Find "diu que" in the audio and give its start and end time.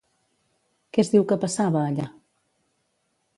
1.11-1.37